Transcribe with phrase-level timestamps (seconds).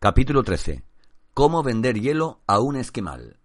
[0.00, 0.84] Capítulo 13.
[1.34, 3.40] Cómo vender hielo a un esquimal.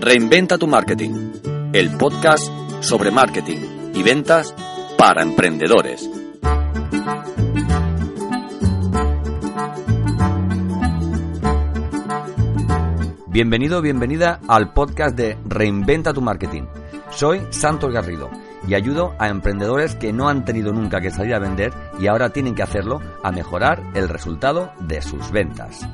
[0.00, 1.30] Reinventa tu marketing.
[1.72, 2.44] El podcast
[2.80, 4.52] sobre marketing y ventas
[4.98, 6.10] para emprendedores.
[13.28, 16.64] Bienvenido, bienvenida al podcast de Reinventa tu marketing.
[17.12, 18.28] Soy Santos Garrido
[18.66, 22.30] y ayudo a emprendedores que no han tenido nunca que salir a vender y ahora
[22.30, 25.86] tienen que hacerlo a mejorar el resultado de sus ventas.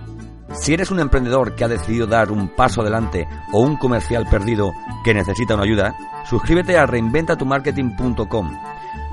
[0.52, 4.72] Si eres un emprendedor que ha decidido dar un paso adelante o un comercial perdido
[5.04, 5.94] que necesita una ayuda,
[6.28, 8.50] suscríbete a reinventatumarketing.com.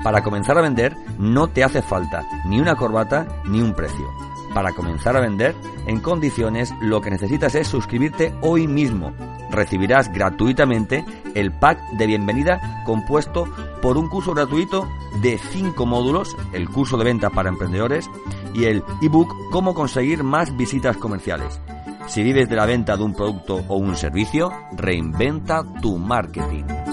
[0.02, 4.06] Para comenzar a vender no te hace falta ni una corbata ni un precio.
[4.54, 5.54] Para comenzar a vender
[5.86, 9.12] en condiciones lo que necesitas es suscribirte hoy mismo.
[9.50, 13.46] Recibirás gratuitamente el pack de bienvenida compuesto
[13.80, 14.88] por un curso gratuito
[15.22, 18.10] de 5 módulos, el curso de venta para emprendedores
[18.54, 21.60] y el ebook Cómo conseguir más visitas comerciales.
[22.06, 26.85] Si vives de la venta de un producto o un servicio, reinventa tu marketing.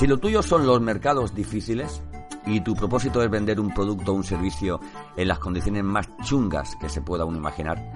[0.00, 2.00] Si lo tuyo son los mercados difíciles
[2.46, 4.80] y tu propósito es vender un producto o un servicio
[5.14, 7.92] en las condiciones más chungas que se pueda uno imaginar,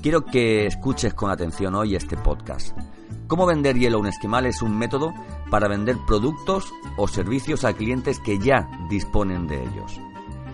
[0.00, 2.78] quiero que escuches con atención hoy este podcast.
[3.26, 5.12] Cómo vender hielo a un esquimal es un método
[5.50, 10.00] para vender productos o servicios a clientes que ya disponen de ellos.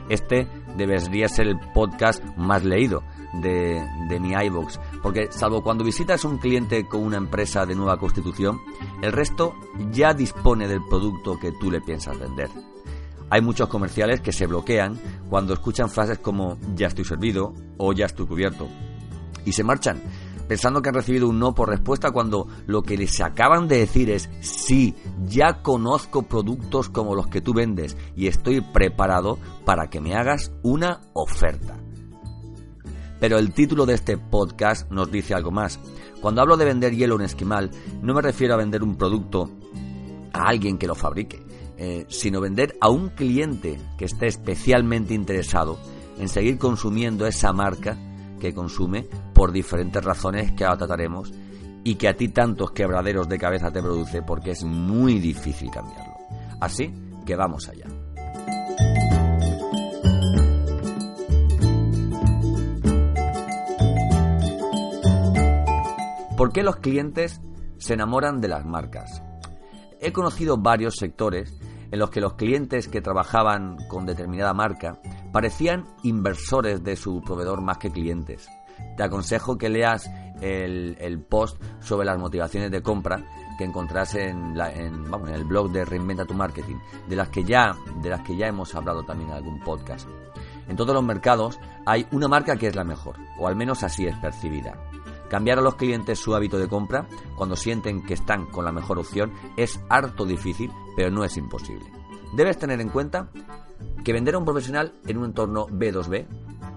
[0.08, 3.02] Este debería ser el podcast más leído
[3.42, 7.98] de, de mi iVoox, porque salvo cuando visitas un cliente con una empresa de nueva
[7.98, 8.60] constitución,
[9.04, 9.54] el resto
[9.90, 12.48] ya dispone del producto que tú le piensas vender.
[13.28, 18.06] Hay muchos comerciales que se bloquean cuando escuchan frases como ya estoy servido o ya
[18.06, 18.68] estoy cubierto
[19.44, 20.00] y se marchan
[20.48, 24.10] pensando que han recibido un no por respuesta cuando lo que les acaban de decir
[24.10, 24.94] es sí,
[25.26, 30.52] ya conozco productos como los que tú vendes y estoy preparado para que me hagas
[30.62, 31.83] una oferta.
[33.20, 35.78] Pero el título de este podcast nos dice algo más.
[36.20, 37.70] Cuando hablo de vender hielo en esquimal,
[38.02, 39.50] no me refiero a vender un producto
[40.32, 41.42] a alguien que lo fabrique,
[41.76, 45.78] eh, sino vender a un cliente que esté especialmente interesado
[46.18, 47.96] en seguir consumiendo esa marca
[48.40, 51.32] que consume por diferentes razones que ahora trataremos
[51.84, 56.14] y que a ti tantos quebraderos de cabeza te produce porque es muy difícil cambiarlo.
[56.60, 56.92] Así
[57.26, 58.03] que vamos allá.
[66.44, 67.40] ¿Por qué los clientes
[67.78, 69.22] se enamoran de las marcas?
[69.98, 71.58] He conocido varios sectores
[71.90, 75.00] en los que los clientes que trabajaban con determinada marca
[75.32, 78.46] parecían inversores de su proveedor más que clientes.
[78.94, 80.10] Te aconsejo que leas
[80.42, 83.24] el, post sobre las motivaciones de compra
[83.56, 86.76] que encontrás en, en, el blog de Reinventa tu Marketing,
[87.08, 90.06] de las que ya, de las que ya hemos hablado también en algún podcast.
[90.68, 94.06] En todos los mercados hay una marca que es la mejor, o al menos así
[94.06, 94.74] es percibida.
[95.34, 99.00] Cambiar a los clientes su hábito de compra cuando sienten que están con la mejor
[99.00, 101.90] opción es harto difícil, pero no es imposible.
[102.36, 103.30] Debes tener en cuenta
[104.04, 106.28] que vender a un profesional en un entorno B2B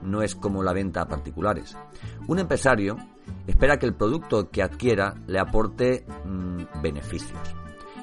[0.01, 1.78] no es como la venta a particulares.
[2.25, 2.97] Un empresario
[3.45, 7.56] espera que el producto que adquiera le aporte mmm, beneficios.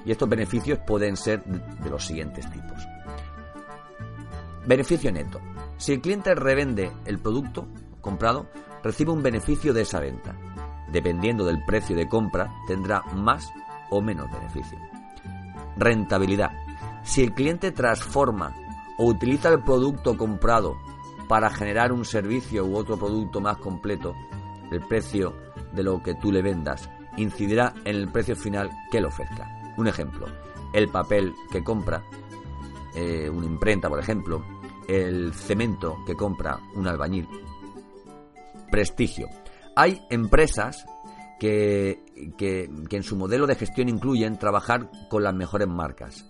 [0.05, 2.81] Y estos beneficios pueden ser de los siguientes tipos.
[4.69, 5.41] Beneficio neto.
[5.79, 7.67] Si el cliente revende el producto
[8.01, 8.47] comprado,
[8.85, 10.37] recibe un beneficio de esa venta.
[10.94, 13.53] Dependiendo del precio de compra, tendrá más
[13.91, 14.78] o menos beneficio.
[15.77, 16.53] Rentabilidad.
[17.03, 18.55] Si el cliente transforma
[18.97, 20.77] o utiliza el producto comprado
[21.27, 24.15] para generar un servicio u otro producto más completo,
[24.71, 25.34] el precio
[25.72, 29.50] de lo que tú le vendas incidirá en el precio final que le ofrezca.
[29.76, 30.26] Un ejemplo,
[30.72, 32.05] el papel que compra,
[32.94, 34.44] eh, una imprenta por ejemplo,
[34.87, 37.28] el cemento que compra un albañil.
[38.71, 39.26] Prestigio.
[39.77, 40.87] Hay empresas
[41.38, 42.03] que,
[42.38, 46.26] que, en su modelo de gestión incluyen trabajar con las mejores marcas.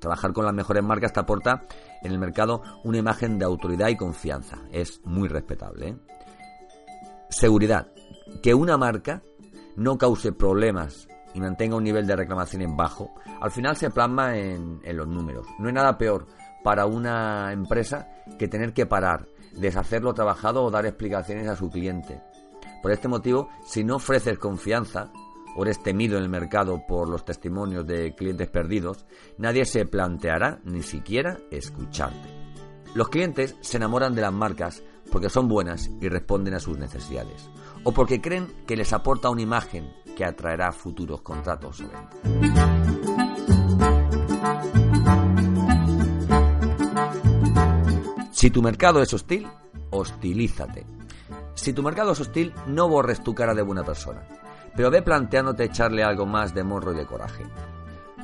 [0.00, 1.66] Trabajar con las mejores marcas te aporta
[2.02, 4.58] en el mercado una imagen de autoridad y confianza.
[4.70, 5.88] Es muy respetable.
[5.88, 5.96] ¿eh?
[7.28, 7.88] Seguridad.
[8.42, 9.22] Que una marca
[9.76, 14.80] no cause problemas y mantenga un nivel de reclamaciones bajo, al final se plasma en,
[14.82, 15.46] en los números.
[15.58, 16.26] No hay nada peor
[16.64, 18.08] para una empresa
[18.38, 22.22] que tener que parar, deshacer lo trabajado o dar explicaciones a su cliente.
[22.86, 25.10] Por este motivo, si no ofreces confianza,
[25.56, 29.06] o eres temido en el mercado por los testimonios de clientes perdidos,
[29.38, 32.28] nadie se planteará ni siquiera escucharte.
[32.94, 37.50] Los clientes se enamoran de las marcas porque son buenas y responden a sus necesidades,
[37.82, 41.82] o porque creen que les aporta una imagen que atraerá futuros contratos.
[48.30, 49.48] Si tu mercado es hostil,
[49.90, 50.95] hostilízate.
[51.56, 54.22] Si tu mercado es hostil, no borres tu cara de buena persona,
[54.76, 57.44] pero ve planteándote echarle algo más de morro y de coraje.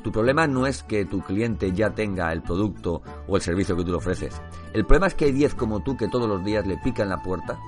[0.05, 3.85] Tu problema no es que tu cliente ya tenga el producto o el servicio que
[3.85, 4.41] tú le ofreces.
[4.75, 7.23] El problema es que hay 10 como tú que todos los días le pican la
[7.23, 7.59] puerta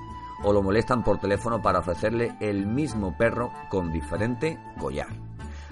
[0.43, 5.09] o lo molestan por teléfono para ofrecerle el mismo perro con diferente collar.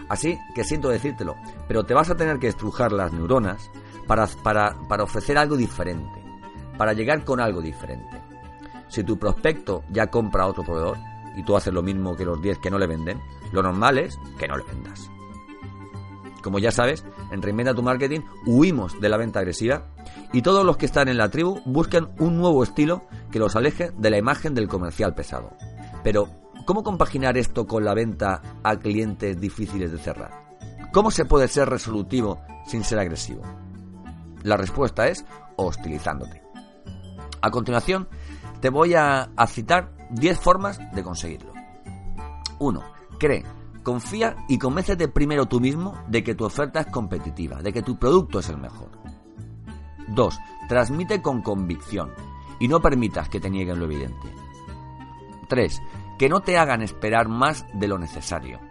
[0.10, 1.36] Así que siento decírtelo,
[1.68, 3.70] pero te vas a tener que estrujar las neuronas
[4.08, 6.24] para, para, para ofrecer algo diferente
[6.78, 8.23] para llegar con algo diferente.
[8.94, 11.00] Si tu prospecto ya compra a otro proveedor
[11.36, 13.20] y tú haces lo mismo que los 10 que no le venden,
[13.52, 15.10] lo normal es que no le vendas.
[16.44, 19.88] Como ya sabes, en Reinventa tu Marketing huimos de la venta agresiva
[20.32, 23.90] y todos los que están en la tribu buscan un nuevo estilo que los aleje
[23.98, 25.58] de la imagen del comercial pesado.
[26.04, 26.30] Pero,
[26.68, 30.30] ¿cómo compaginar esto con la venta a clientes difíciles de cerrar?
[30.92, 33.42] ¿Cómo se puede ser resolutivo sin ser agresivo?
[34.44, 35.26] La respuesta es
[35.56, 36.44] hostilizándote.
[37.44, 38.08] A continuación,
[38.64, 41.52] te voy a, citar 10 formas de conseguirlo.
[42.60, 42.82] 1.
[43.20, 43.44] Cree,
[43.84, 48.00] confía y convéncete primero tú mismo de que tu oferta es competitiva, de que tu
[48.00, 48.92] producto es el mejor.
[50.08, 50.40] 2.
[50.70, 52.14] Transmite con convicción
[52.58, 54.34] y no permitas que te nieguen lo evidente.
[55.50, 55.82] 3.
[56.18, 58.62] Que no te hagan esperar más de lo necesario.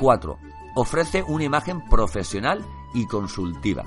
[0.00, 0.36] 4.
[0.74, 3.84] Ofrece una imagen profesional y consultiva.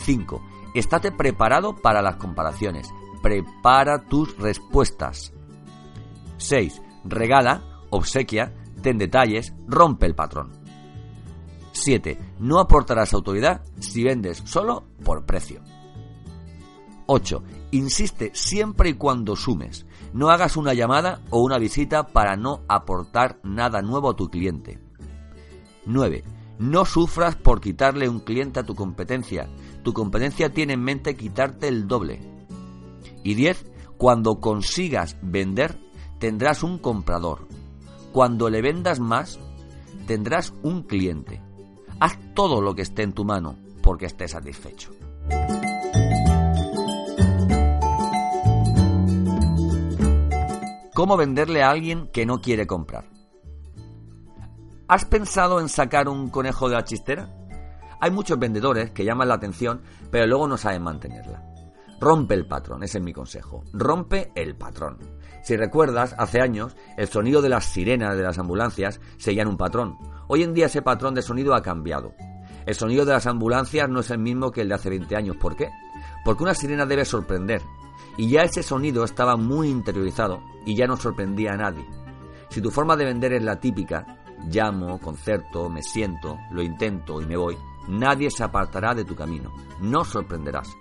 [0.00, 0.42] 5
[0.74, 2.92] Estate preparado para las comparaciones.
[3.26, 5.32] Prepara tus respuestas.
[6.36, 6.80] 6.
[7.04, 10.52] Regala, obsequia, ten detalles, rompe el patrón.
[11.72, 12.18] 7.
[12.38, 15.60] No aportarás autoridad si vendes solo por precio.
[17.06, 17.42] 8.
[17.72, 19.86] Insiste siempre y cuando sumes.
[20.12, 24.78] No hagas una llamada o una visita para no aportar nada nuevo a tu cliente.
[25.84, 26.22] 9.
[26.60, 29.48] No sufras por quitarle un cliente a tu competencia
[29.86, 32.18] tu competencia tiene en mente quitarte el doble.
[33.26, 33.66] Y 10.
[33.98, 35.80] Cuando consigas vender,
[36.20, 37.48] tendrás un comprador.
[38.12, 39.40] Cuando le vendas más,
[40.06, 41.42] tendrás un cliente.
[41.98, 44.92] Haz todo lo que esté en tu mano porque estés satisfecho.
[50.94, 53.10] ¿Cómo venderle a alguien que no quiere comprar?
[54.86, 57.36] ¿Has pensado en sacar un conejo de la chistera?
[58.00, 59.82] Hay muchos vendedores que llaman la atención,
[60.12, 61.55] pero luego no saben mantenerla.
[62.00, 63.64] Rompe el patrón, ese es mi consejo.
[63.72, 64.98] Rompe el patrón.
[65.42, 69.96] Si recuerdas, hace años el sonido de las sirenas de las ambulancias seguían un patrón.
[70.28, 72.14] Hoy en día ese patrón de sonido ha cambiado.
[72.66, 75.36] El sonido de las ambulancias no es el mismo que el de hace 20 años.
[75.36, 75.70] ¿Por qué?
[76.24, 77.62] Porque una sirena debe sorprender.
[78.16, 81.86] Y ya ese sonido estaba muy interiorizado y ya no sorprendía a nadie.
[82.50, 84.04] Si tu forma de vender es la típica,
[84.50, 87.56] llamo, concerto, me siento, lo intento y me voy,
[87.88, 89.52] Nadie se apartará de tu camino.
[89.80, 90.76] No sorprenderás.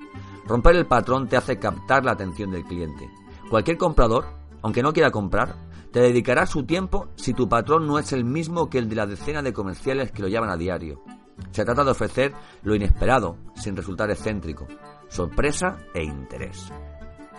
[0.46, 3.10] Romper el patrón te hace captar la atención del cliente.
[3.50, 4.26] Cualquier comprador,
[4.62, 5.56] aunque no quiera comprar,
[5.92, 9.08] te dedicará su tiempo si tu patrón no es el mismo que el de la
[9.08, 11.02] decena de comerciales que lo llaman a diario.
[11.52, 12.34] Se trata de ofrecer
[12.64, 14.68] lo inesperado, sin resultar excéntrico,
[15.08, 16.72] sorpresa e interés.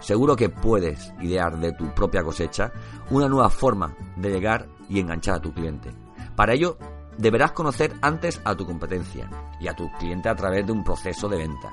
[0.00, 2.72] Seguro que puedes idear de tu propia cosecha
[3.10, 5.90] una nueva forma de llegar y enganchar a tu cliente.
[6.34, 6.76] Para ello,
[7.18, 9.28] deberás conocer antes a tu competencia
[9.60, 11.70] y a tu cliente a través de un proceso de venta.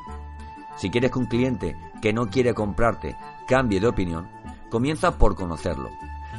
[0.76, 3.16] Si quieres que un cliente que no quiere comprarte
[3.48, 4.30] cambie de opinión,
[4.70, 5.90] comienza por conocerlo,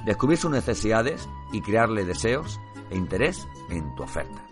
[0.05, 2.61] descubrir sus necesidades y crearle deseos
[2.91, 4.43] e interés en tu oferta.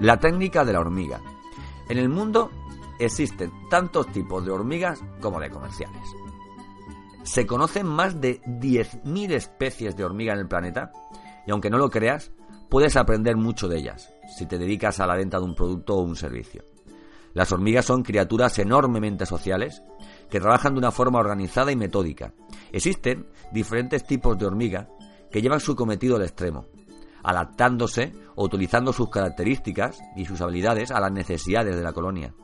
[0.00, 1.20] La técnica de la hormiga.
[1.88, 2.50] En el mundo
[2.98, 6.02] existen tantos tipos de hormigas como de comerciales.
[7.24, 10.92] Se conocen más de 10.000 especies de hormiga en el planeta
[11.46, 12.30] y aunque no lo creas,
[12.68, 16.02] puedes aprender mucho de ellas si te dedicas a la venta de un producto o
[16.02, 16.64] un servicio.
[17.34, 19.82] Las hormigas son criaturas enormemente sociales
[20.30, 22.32] que trabajan de una forma organizada y metódica.
[22.72, 24.88] Existen diferentes tipos de hormiga
[25.30, 26.66] que llevan su cometido al extremo,
[27.22, 32.34] adaptándose o utilizando sus características y sus habilidades a las necesidades de la colonia.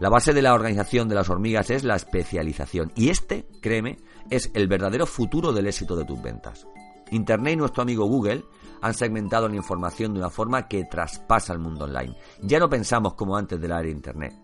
[0.00, 3.98] La base de la organización de las hormigas es la especialización y este, créeme,
[4.30, 6.66] es el verdadero futuro del éxito de tus ventas.
[7.10, 8.44] Internet y nuestro amigo Google
[8.80, 12.16] han segmentado la información de una forma que traspasa el mundo online.
[12.42, 14.34] Ya no pensamos como antes del área Internet.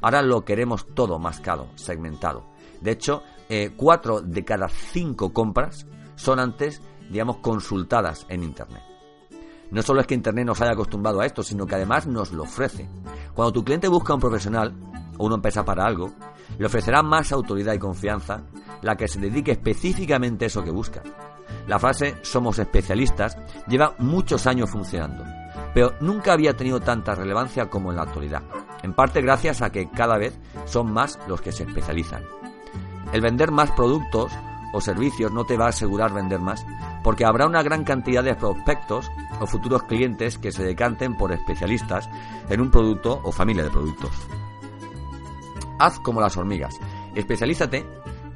[0.00, 2.44] Ahora lo queremos todo mascado, segmentado.
[2.80, 6.80] De hecho, eh, cuatro de cada cinco compras son antes,
[7.10, 8.82] digamos, consultadas en Internet.
[9.70, 12.44] No solo es que Internet nos haya acostumbrado a esto, sino que además nos lo
[12.44, 12.88] ofrece.
[13.34, 14.74] Cuando tu cliente busca un profesional
[15.18, 16.12] o una empresa para algo,
[16.58, 18.42] le ofrecerá más autoridad y confianza
[18.82, 21.02] la que se dedique específicamente a eso que busca.
[21.68, 23.36] La frase somos especialistas
[23.68, 25.22] lleva muchos años funcionando,
[25.74, 28.42] pero nunca había tenido tanta relevancia como en la actualidad,
[28.82, 32.24] en parte gracias a que cada vez son más los que se especializan.
[33.12, 34.32] El vender más productos
[34.72, 36.64] o servicios no te va a asegurar vender más,
[37.04, 42.08] porque habrá una gran cantidad de prospectos o futuros clientes que se decanten por especialistas
[42.48, 44.10] en un producto o familia de productos.
[45.78, 46.74] Haz como las hormigas,
[47.14, 47.86] especialízate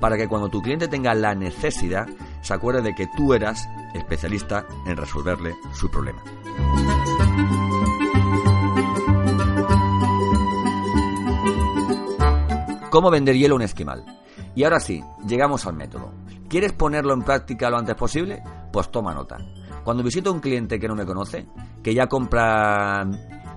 [0.00, 2.06] para que cuando tu cliente tenga la necesidad
[2.42, 6.22] se acuerde de que tú eras especialista en resolverle su problema.
[12.90, 14.04] ¿Cómo vender hielo a un esquimal?
[14.54, 16.12] Y ahora sí, llegamos al método.
[16.48, 18.42] ¿Quieres ponerlo en práctica lo antes posible?
[18.70, 19.38] Pues toma nota.
[19.82, 21.46] Cuando visito a un cliente que no me conoce,
[21.82, 23.08] que ya compra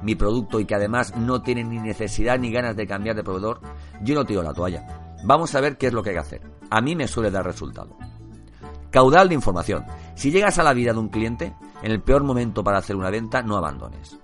[0.02, 3.60] mi producto y que además no tiene ni necesidad ni ganas de cambiar de proveedor,
[4.02, 4.86] yo no tiro la toalla.
[5.26, 6.42] Vamos a ver qué es lo que hay que hacer.
[6.70, 7.98] A mí me suele dar resultado.
[8.96, 9.84] Caudal de información.
[10.16, 13.10] Si llegas a la vida de un cliente, en el peor momento para hacer una
[13.10, 14.18] venta, no abandones.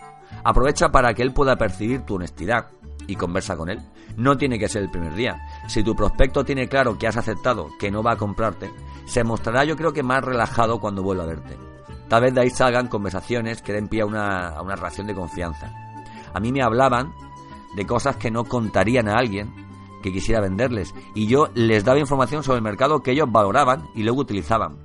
[0.46, 2.68] Aprovecha para que él pueda percibir tu honestidad
[3.06, 3.82] y conversa con él.
[4.16, 5.42] No tiene que ser el primer día.
[5.68, 8.72] Si tu prospecto tiene claro que has aceptado que no va a comprarte,
[9.08, 11.58] se mostrará yo creo que más relajado cuando vuelva a verte.
[12.08, 15.16] Tal vez de ahí salgan conversaciones que den pie a una, a una relación de
[15.16, 15.70] confianza.
[16.34, 17.14] A mí me hablaban
[17.76, 19.61] de cosas que no contarían a alguien
[20.02, 24.04] que quisiera venderles y yo les daba información sobre el mercado que ellos valoraban y
[24.04, 24.78] luego utilizaban.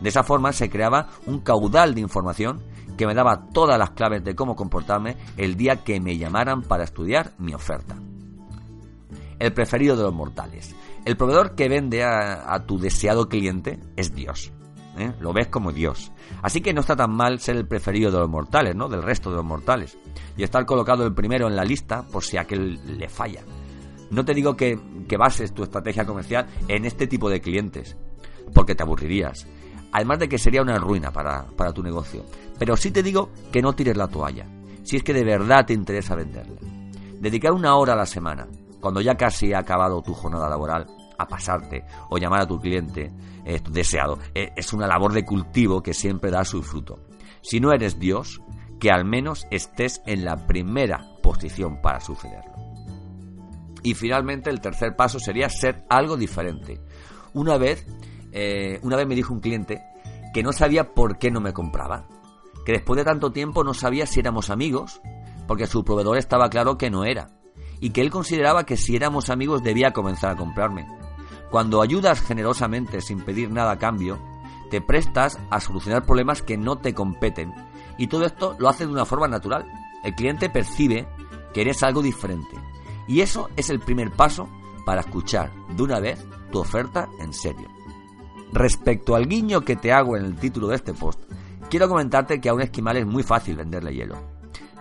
[0.00, 2.62] De esa forma se creaba un caudal de información
[2.96, 6.84] que me daba todas las claves de cómo comportarme el día que me llamaran para
[6.84, 7.96] estudiar mi oferta.
[9.38, 10.74] El preferido de los mortales.
[11.04, 14.52] El proveedor que vende a, tu deseado cliente es Dios.
[14.96, 15.12] ¿eh?
[15.20, 16.12] Lo ves como Dios.
[16.42, 18.88] Así que no está tan mal ser el preferido de los mortales, ¿no?
[18.88, 19.98] Del resto de los mortales.
[20.36, 23.42] Y estar colocado el primero en la lista por si aquel le falla.
[24.10, 24.78] No te digo que,
[25.18, 27.96] bases tu estrategia comercial en este tipo de clientes,
[28.52, 29.46] porque te aburrirías.
[29.92, 32.24] Además de que sería una ruina para, para tu negocio.
[32.58, 34.46] Pero sí te digo que no tires la toalla,
[34.82, 36.58] si es que de verdad te interesa venderle.
[37.20, 38.48] Dedicar una hora a la semana,
[38.80, 40.86] cuando ya casi ha acabado tu jornada laboral,
[41.18, 43.12] a pasarte o llamar a tu cliente
[43.44, 47.00] eh, deseado, eh, es una labor de cultivo que siempre da su fruto.
[47.42, 48.40] Si no eres Dios,
[48.80, 52.63] que al menos estés en la primera posición para sucederlo.
[53.84, 56.80] Y finalmente el tercer paso sería ser algo diferente.
[57.34, 57.86] Una vez,
[58.32, 59.80] eh, una vez me dijo un cliente
[60.32, 62.08] que no sabía por qué no me compraba
[62.64, 65.00] que después de tanto tiempo no sabía si éramos amigos,
[65.46, 67.28] porque su proveedor estaba claro que no era,
[67.80, 70.86] y que él consideraba que si éramos amigos debía comenzar a comprarme.
[71.50, 74.18] Cuando ayudas generosamente sin pedir nada a cambio,
[74.70, 77.52] te prestas a solucionar problemas que no te competen,
[77.98, 79.66] y todo esto lo hace de una forma natural.
[80.02, 81.06] El cliente percibe
[81.52, 82.56] que eres algo diferente,
[83.06, 84.48] y eso es el primer paso
[84.84, 87.68] para escuchar de una vez tu oferta en serio.
[88.52, 91.20] Respecto al guiño que te hago en el título de este post,
[91.68, 94.16] quiero comentarte que a un esquimal es muy fácil venderle hielo.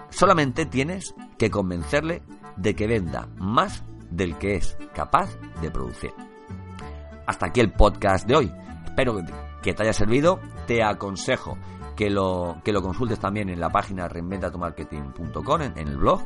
[0.10, 2.22] Solamente tienes que convencerle
[2.56, 5.30] de que venda más del que es capaz
[5.62, 6.12] de producir.
[7.26, 8.52] Hasta aquí el podcast de hoy.
[8.86, 9.18] Espero
[9.64, 10.40] que te haya servido.
[10.68, 11.58] Te aconsejo
[11.96, 16.22] que lo, que lo consultes también en la página reinventatumarketing.com, en el blog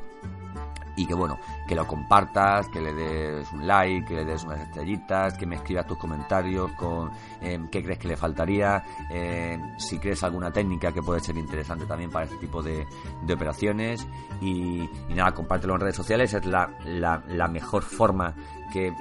[0.97, 4.59] y que bueno, que lo compartas, que le des un like, que le des unas
[4.61, 9.99] estrellitas, que me escribas tus comentarios con em, qué crees que le faltaría, em, si
[9.99, 12.85] crees alguna técnica que puede ser interesante también para este tipo de,
[13.31, 14.07] operaciones.
[14.41, 18.33] Y, nada, compártelo en redes sociales, es la, mejor forma
[18.73, 18.91] que,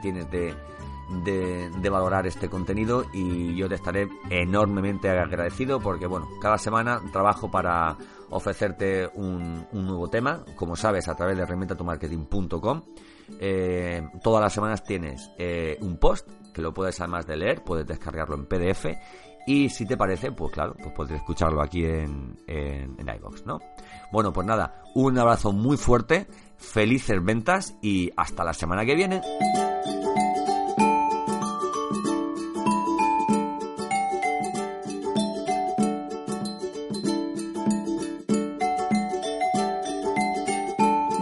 [0.00, 0.54] tienes de,
[1.24, 7.50] de, valorar este contenido y yo te estaré enormemente agradecido porque bueno, cada semana trabajo
[7.50, 7.96] para
[8.30, 12.82] ofrecerte un, nuevo tema, como sabes, a través de reinventatumarketing.com.
[13.38, 17.86] Eh, todas las semanas tienes eh, un post que lo puedes además de leer, puedes
[17.86, 18.86] descargarlo en PDF
[19.46, 23.58] y si te parece, pues claro, pues puedes escucharlo aquí en, en, en ¿no?
[24.12, 29.20] Bueno, pues nada, un abrazo muy fuerte, felices ventas y hasta la semana que viene.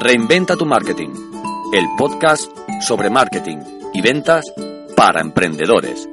[0.02, 1.10] Reinventa tu marketing,
[1.74, 3.58] el podcast sobre marketing
[3.92, 4.50] y ventas
[4.96, 6.08] para emprendedores.